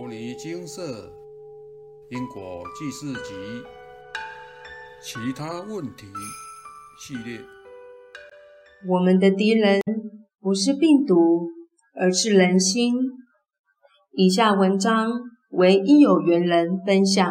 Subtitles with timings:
[0.00, 1.12] 摩尼金色
[2.08, 3.34] 因果记事集
[5.02, 6.06] 其他问题
[6.98, 7.38] 系列。
[8.88, 9.78] 我们的敌人
[10.40, 11.50] 不是病毒，
[11.92, 12.94] 而是人心。
[14.12, 15.10] 以下文章
[15.50, 17.30] 为一有缘人分享。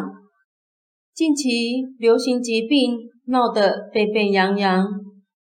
[1.12, 1.48] 近期
[1.98, 4.86] 流行疾病闹得沸沸扬扬，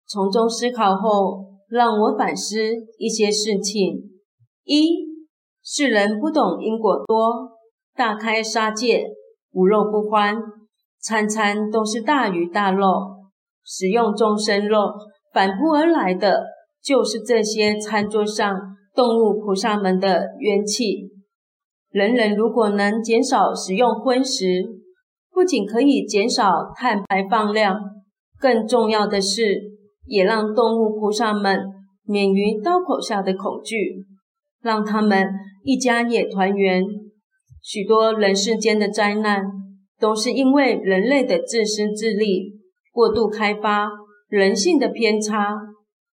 [0.06, 2.58] 从中思考后，让我反思
[2.98, 4.10] 一些事情。
[4.64, 5.13] 一
[5.66, 7.56] 世人不懂因果多，
[7.94, 9.02] 大开杀戒，
[9.50, 10.36] 无肉不欢，
[11.00, 12.86] 餐餐都是大鱼大肉，
[13.64, 14.92] 食用众生肉，
[15.32, 16.42] 反扑而来的
[16.82, 18.54] 就是这些餐桌上
[18.94, 21.10] 动物菩萨们的冤气。
[21.88, 24.44] 人人如果能减少食用荤食，
[25.32, 27.80] 不仅可以减少碳排放量，
[28.38, 29.62] 更重要的是，
[30.04, 31.58] 也让动物菩萨们
[32.02, 34.04] 免于刀口下的恐惧。
[34.64, 35.28] 让他们
[35.62, 36.82] 一家也团圆。
[37.62, 39.44] 许多人世间的灾难，
[40.00, 42.54] 都是因为人类的自私自利、
[42.90, 43.90] 过度开发、
[44.28, 45.54] 人性的偏差，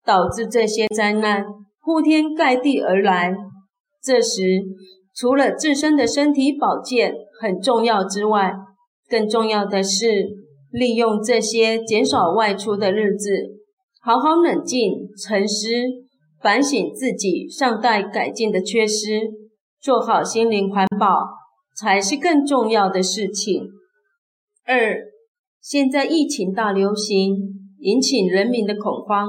[0.05, 1.45] 导致这些灾难
[1.85, 3.35] 铺天盖地而来。
[4.03, 4.63] 这时，
[5.15, 8.53] 除了自身的身体保健很重要之外，
[9.09, 10.25] 更重要的是
[10.71, 13.31] 利用这些减少外出的日子，
[14.01, 16.06] 好好冷静沉思。
[16.47, 19.33] 反省自己尚待改进的缺失，
[19.81, 21.27] 做好心灵环保
[21.77, 23.65] 才是更重要的事情。
[24.65, 24.97] 二，
[25.61, 27.35] 现在疫情大流行，
[27.81, 29.27] 引起人民的恐慌，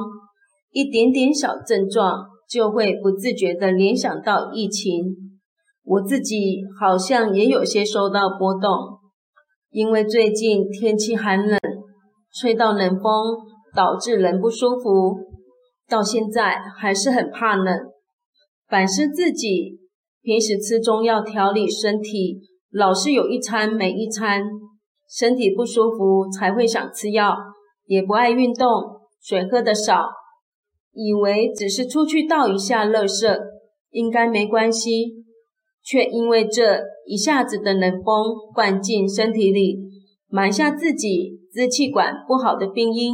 [0.71, 5.15] 一点点小症状就会不自觉地联想到疫情。
[5.83, 8.69] 我自己好像也有些受到波动，
[9.71, 11.59] 因为最近天气寒冷，
[12.31, 13.39] 吹到冷风，
[13.75, 15.17] 导致人不舒服。
[15.87, 17.73] 到现在还是很怕冷，
[18.67, 19.79] 反思自己
[20.21, 24.43] 平时吃中药调理身体，老是有一餐没一餐，
[25.09, 27.33] 身体不舒服才会想吃药，
[27.85, 28.67] 也不爱运动，
[29.21, 30.09] 水喝的少，
[30.91, 33.39] 以为只是出去倒一下垃圾
[33.91, 35.23] 应该没关系，
[35.81, 39.79] 却因为这一下子的冷风灌进身体里，
[40.27, 43.13] 埋下自己支气管不好的病因，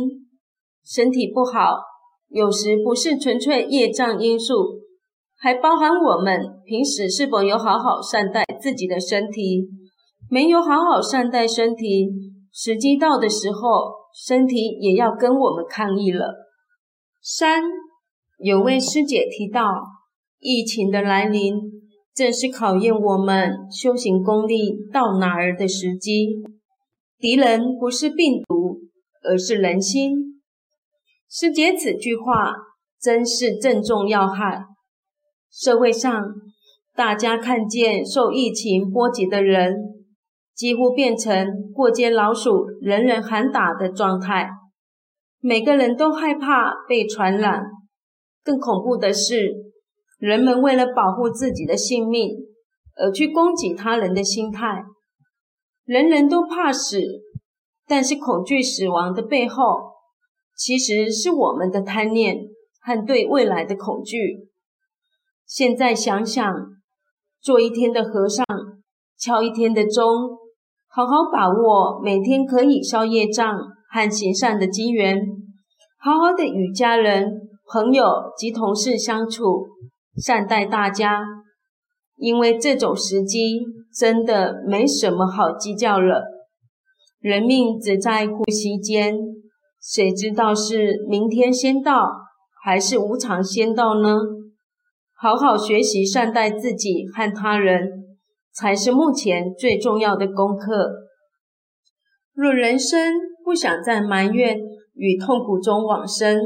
[0.83, 1.92] 身体不好。
[2.33, 4.81] 有时不是纯粹业障因素，
[5.37, 9.69] 还包含我们平时是否有好好善待自己的身体。
[10.31, 12.09] 没有好好善待身体，
[12.51, 13.59] 时机到的时候，
[14.25, 16.33] 身体也要跟我们抗议了。
[17.21, 17.61] 三，
[18.39, 19.83] 有位师姐提到，
[20.39, 21.53] 疫情的来临，
[22.15, 26.41] 正是考验我们修行功力到哪儿的时机。
[27.19, 28.79] 敌人不是病毒，
[29.21, 30.32] 而是人心。
[31.35, 32.53] 师姐此句话
[33.01, 34.65] 真是正中要害。
[35.51, 36.25] 社会上，
[36.93, 39.75] 大家看见受疫情波及的人，
[40.53, 44.47] 几乎变成过街老鼠，人人喊打的状态。
[45.39, 47.63] 每个人都害怕被传染。
[48.43, 49.53] 更恐怖的是，
[50.19, 52.29] 人们为了保护自己的性命
[52.95, 54.83] 而去攻击他人的心态。
[55.83, 57.01] 人人都怕死，
[57.87, 59.92] 但是恐惧死亡的背后。
[60.55, 62.37] 其实是我们的贪念
[62.81, 64.49] 和对未来的恐惧。
[65.45, 66.55] 现在想想，
[67.41, 68.45] 做一天的和尚，
[69.17, 70.05] 敲一天的钟，
[70.87, 73.59] 好好把握每天可以消业障
[73.91, 75.19] 和行善的机缘，
[75.99, 78.05] 好好的与家人、朋友
[78.37, 79.67] 及同事相处，
[80.15, 81.23] 善待大家。
[82.15, 83.59] 因为这种时机
[83.93, 86.23] 真的没什么好计较了，
[87.19, 89.17] 人命只在呼吸间。
[89.85, 92.09] 谁知道是明天先到，
[92.63, 94.15] 还是无常先到呢？
[95.13, 97.89] 好好学习善待自己和他人，
[98.53, 100.89] 才是目前最重要的功课。
[102.33, 104.57] 若人生不想在埋怨
[104.93, 106.39] 与痛苦中往生，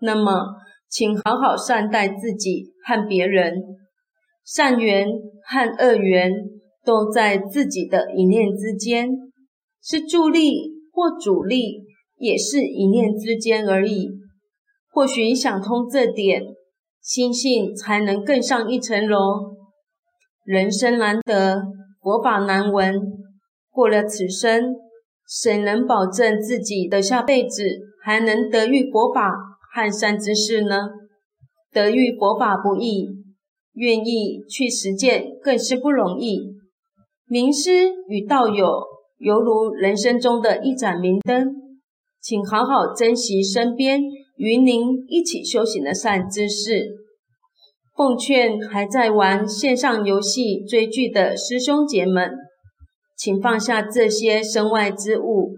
[0.00, 0.56] 那么
[0.86, 3.54] 请好好善待自己和别人。
[4.44, 5.08] 善缘
[5.46, 6.30] 和恶缘
[6.84, 9.08] 都在自己的一念之间，
[9.82, 11.88] 是助力或阻力。
[12.20, 14.10] 也是一念之间而已。
[14.92, 16.42] 或许想通这点，
[17.00, 19.56] 心性才能更上一层楼。
[20.44, 21.62] 人生难得，
[22.00, 22.94] 佛法难闻。
[23.70, 24.74] 过了此生，
[25.26, 27.64] 谁能保证自己的下辈子
[28.04, 29.32] 还能得遇佛法
[29.72, 30.90] 和善知识呢？
[31.72, 33.08] 得遇佛法不易，
[33.72, 36.50] 愿意去实践更是不容易。
[37.26, 38.82] 名师与道友
[39.18, 41.69] 犹如人生中的一盏明灯。
[42.22, 44.00] 请好好珍惜身边
[44.36, 46.98] 与您一起修行的善知识。
[47.96, 52.32] 奉劝还在玩线上游戏追剧的师兄姐们，
[53.16, 55.56] 请放下这些身外之物，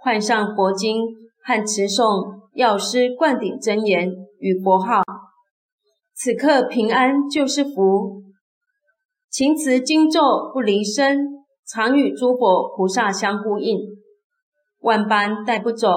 [0.00, 1.02] 换上佛经
[1.44, 5.02] 和持诵药师灌顶真言与佛号。
[6.14, 8.22] 此刻平安就是福。
[9.28, 10.20] 勤持经咒
[10.52, 11.26] 不离身，
[11.66, 13.78] 常与诸佛菩萨相呼应。
[14.82, 15.88] 万般带不走，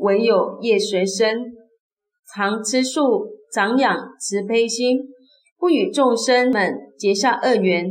[0.00, 1.38] 唯有业随身。
[2.34, 4.98] 常吃素，长养慈悲心，
[5.58, 7.86] 不与众生们结下恶缘，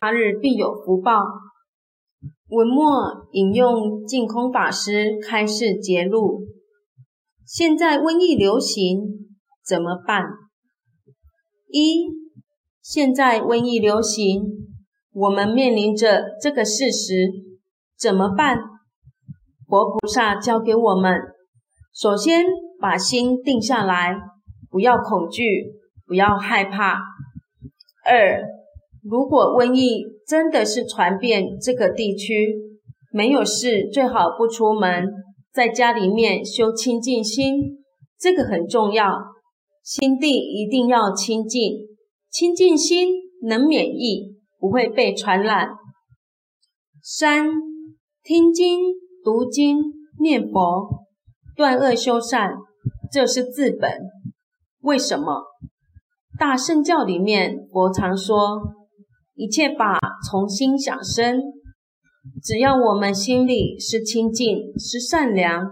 [0.00, 1.20] 他日必有福报。
[2.48, 6.40] 文末引用净空法师开示节录：
[7.46, 9.00] 现在瘟疫流行，
[9.64, 10.24] 怎么办？
[11.70, 12.08] 一
[12.82, 14.42] 现在瘟疫流行，
[15.12, 17.14] 我们面临着这个事实，
[17.96, 18.58] 怎么办？
[19.68, 21.20] 佛菩萨教给我们，
[21.92, 22.42] 首先
[22.80, 24.16] 把心定下来，
[24.70, 25.74] 不要恐惧，
[26.06, 26.94] 不要害怕。
[28.06, 28.42] 二，
[29.02, 32.56] 如果瘟疫真的是传遍这个地区，
[33.12, 35.06] 没有事，最好不出门，
[35.52, 37.78] 在家里面修清净心，
[38.18, 39.18] 这个很重要，
[39.82, 41.86] 心地一定要清净。
[42.30, 43.08] 清净心
[43.42, 45.68] 能免疫，不会被传染。
[47.02, 47.50] 三
[48.22, 48.80] 听经、
[49.28, 49.82] 读经、
[50.18, 51.04] 念佛、
[51.54, 52.54] 断恶修善，
[53.12, 53.92] 这是治本。
[54.80, 55.42] 为什么？
[56.38, 58.58] 大圣教里面佛常说，
[59.34, 61.42] 一切法从心想生。
[62.42, 65.68] 只要我们心里是清净、是善良，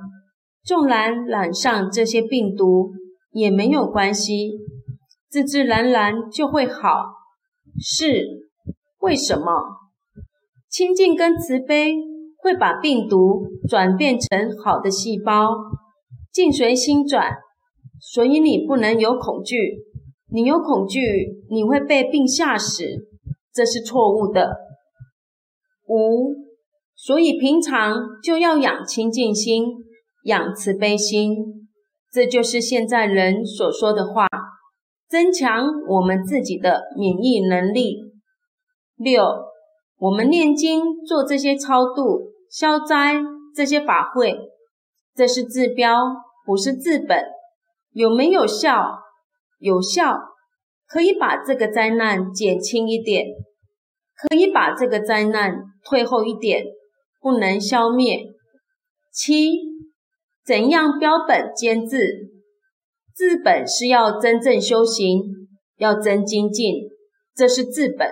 [0.62, 2.91] 纵然染上这些病毒
[3.31, 4.59] 也没有关系。
[5.31, 7.06] 自自然然就会好，
[7.81, 8.23] 是
[8.99, 9.47] 为什么？
[10.69, 11.94] 清净跟慈悲
[12.46, 15.48] 会把病毒转变成好的细胞，
[16.32, 17.32] 境随心转，
[18.00, 19.82] 所以你不能有恐惧。
[20.28, 22.84] 你有恐惧，你会被病吓死，
[23.52, 24.56] 这是错误的。
[25.88, 26.37] 五，
[26.94, 29.64] 所以平常就要养清净心，
[30.22, 31.34] 养慈悲心，
[32.12, 34.28] 这就是现在人所说的话。
[35.08, 37.96] 增强我们自己的免疫能力。
[38.96, 39.25] 六，
[39.99, 43.16] 我们念经做这些超度、消灾
[43.54, 44.38] 这些法会，
[45.14, 45.96] 这是治标，
[46.44, 47.25] 不是治本。
[47.93, 48.98] 有没有效？
[49.58, 50.19] 有效，
[50.87, 53.25] 可以把这个灾难减轻一点，
[54.14, 56.64] 可以把这个灾难退后一点，
[57.20, 58.26] 不能消灭。
[59.12, 59.54] 七，
[60.44, 62.32] 怎样标本兼治？
[63.16, 65.22] 治本是要真正修行，
[65.78, 66.75] 要真精进，
[67.34, 68.10] 这是治本。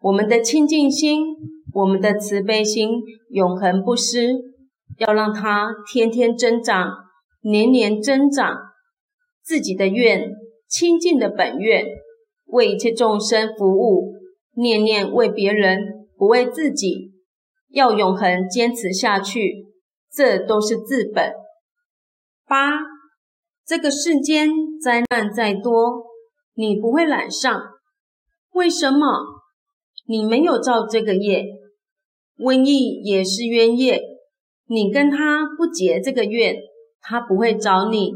[0.00, 1.24] 我们的清净心，
[1.74, 4.32] 我们的慈悲心，永恒不失，
[4.98, 6.94] 要让它天天增长，
[7.42, 8.56] 年年增长。
[9.42, 10.30] 自己的愿，
[10.68, 11.84] 清净的本愿，
[12.46, 14.14] 为一切众生服务，
[14.54, 17.12] 念念为别人，不为自己，
[17.70, 19.66] 要永恒坚持下去，
[20.12, 21.32] 这都是自本。
[22.46, 22.70] 八。
[23.66, 24.50] 这个世间
[24.80, 26.04] 灾难再多，
[26.54, 27.60] 你不会染上，
[28.52, 29.08] 为什么？
[30.06, 31.46] 你没有造这个业，
[32.36, 34.00] 瘟疫也是冤业，
[34.66, 36.56] 你跟他不结这个怨，
[37.00, 38.10] 他不会找你；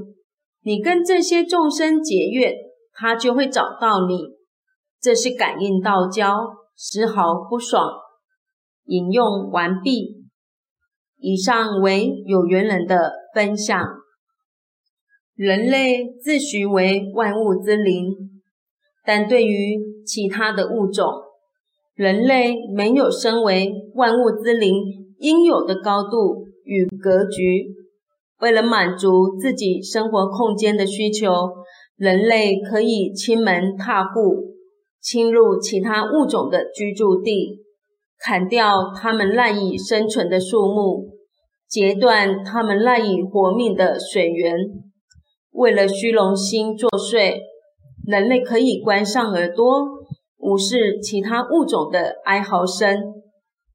[0.63, 2.55] 你跟这些众生结怨，
[2.93, 4.37] 他就会找到你。
[5.01, 6.35] 这是感应道交，
[6.75, 7.85] 丝毫不爽。
[8.87, 10.25] 引用完毕。
[11.19, 13.81] 以上为有缘人的分享。
[15.35, 18.17] 人类自诩为万物之灵，
[19.05, 21.07] 但对于其他的物种，
[21.99, 24.73] 人类没有身为万物之灵
[25.19, 27.75] 应有的高度与格局。
[28.39, 31.29] 为了满足自己生活空间的需求，
[31.97, 34.55] 人类可以亲门踏户，
[35.03, 37.65] 侵入其他物种的居住地，
[38.21, 41.09] 砍掉它们赖以生存的树木，
[41.69, 44.55] 截断它们赖以活命的水源。
[45.51, 47.39] 为了虚荣心作祟，
[48.07, 49.67] 人类可以关上耳朵，
[50.49, 52.97] 无视其他物种的哀嚎声，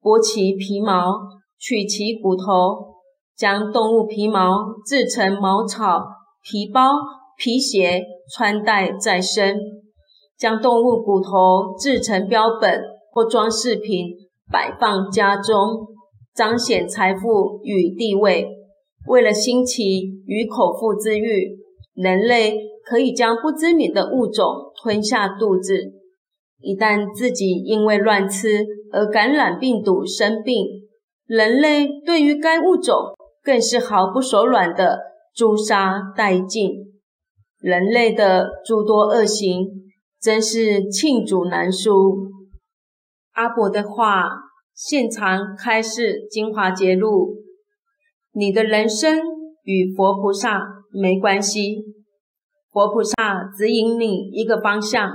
[0.01, 1.13] 剥其皮毛，
[1.59, 2.95] 取其骨头，
[3.37, 6.03] 将动物皮毛制成茅草、
[6.41, 6.81] 皮包、
[7.37, 8.03] 皮鞋、
[8.35, 9.55] 穿戴在身，
[10.35, 14.07] 将动物骨头制成标本或装饰品
[14.51, 15.53] 摆放家中，
[16.33, 18.47] 彰显财富与地位。
[19.07, 19.83] 为了兴起
[20.25, 21.61] 与口腹之欲。
[21.95, 24.47] 人类可以将不知名的物种
[24.81, 25.93] 吞下肚子，
[26.63, 30.65] 一旦自己因为乱吃而感染病毒生病，
[31.27, 32.95] 人类对于该物种
[33.43, 34.99] 更是毫不手软的
[35.35, 36.71] 诛杀殆尽。
[37.59, 39.67] 人类的诸多恶行
[40.21, 42.31] 真是罄竹难书。
[43.33, 44.29] 阿伯的话，
[44.73, 47.35] 现场开示精华揭露：
[48.31, 49.19] 你的人生
[49.63, 50.61] 与佛菩萨
[50.93, 51.83] 没关系，
[52.71, 55.09] 佛菩萨指引你一个方向，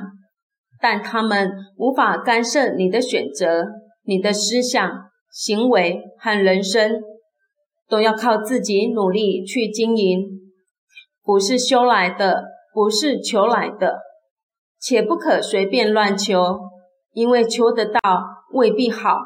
[0.81, 3.67] 但他们无法干涉你的选择、
[4.05, 4.91] 你的思想、
[5.31, 7.03] 行为和人生。
[7.91, 10.29] 都要靠自己努力去经营，
[11.25, 12.45] 不是修来的，
[12.75, 14.01] 不是求来的，
[14.79, 16.59] 且不可随便乱求，
[17.15, 17.99] 因为求得到
[18.53, 19.17] 未必好，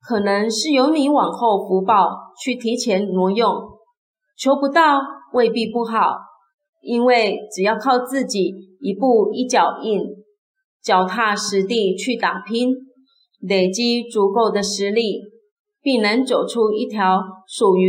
[0.00, 2.10] 可能是由你往后福报
[2.40, 3.56] 去提前挪用；
[4.38, 5.00] 求不到
[5.32, 6.16] 未必不好，
[6.80, 10.00] 因为只要靠自己一步一脚印，
[10.82, 12.70] 脚踏实地去打拼，
[13.40, 15.30] 累积足够的实力。
[15.82, 17.88] 并能走出一条属于